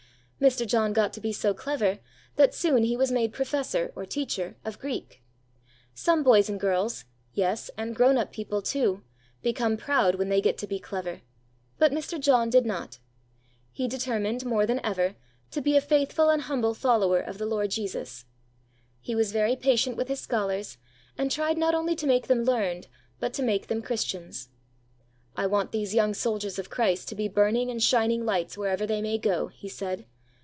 Mr. 0.41 0.65
John 0.65 0.91
got 0.91 1.13
to 1.13 1.21
be 1.21 1.31
so 1.31 1.53
clever 1.53 1.99
that 2.35 2.51
soon 2.55 2.81
he 2.83 2.97
was 2.97 3.11
made 3.11 3.31
professor, 3.31 3.93
or 3.95 4.07
teacher 4.07 4.55
of 4.65 4.79
Greek. 4.79 5.21
Some 5.93 6.23
boys 6.23 6.49
and 6.49 6.59
girls 6.59 7.05
yes, 7.31 7.69
and 7.77 7.95
grown 7.95 8.17
up 8.17 8.31
people, 8.33 8.63
too 8.63 9.03
become 9.43 9.77
proud 9.77 10.15
when 10.15 10.29
they 10.29 10.41
get 10.41 10.57
to 10.57 10.65
be 10.65 10.79
clever, 10.79 11.21
but 11.77 11.91
Mr. 11.91 12.19
John 12.19 12.49
did 12.49 12.65
not. 12.65 12.97
He 13.71 13.87
determined, 13.87 14.43
more 14.43 14.65
than 14.65 14.83
ever, 14.83 15.15
to 15.51 15.61
be 15.61 15.77
a 15.77 15.79
faithful 15.79 16.29
and 16.31 16.41
humble 16.41 16.73
follower 16.73 17.19
of 17.19 17.37
the 17.37 17.45
Lord 17.45 17.69
Jesus. 17.69 18.25
He 18.99 19.13
was 19.13 19.31
very 19.31 19.55
patient 19.55 19.95
with 19.95 20.07
his 20.07 20.21
scholars, 20.21 20.79
and 21.19 21.31
tried 21.31 21.59
not 21.59 21.75
only 21.75 21.95
to 21.97 22.07
make 22.07 22.25
them 22.25 22.43
learned, 22.45 22.87
but 23.19 23.31
to 23.35 23.43
make 23.43 23.67
them 23.67 23.83
Christians. 23.83 24.49
"I 25.37 25.45
want 25.45 25.71
these 25.71 25.93
young 25.93 26.15
soldiers 26.15 26.57
of 26.57 26.71
Christ 26.71 27.07
to 27.09 27.13
be 27.15 27.27
burning 27.27 27.69
and 27.69 27.83
shining 27.83 28.25
lights 28.25 28.57
wherever 28.57 28.87
they 28.87 29.03
may 29.03 29.19
go," 29.19 29.49
he 29.49 29.69
said. 29.69 30.07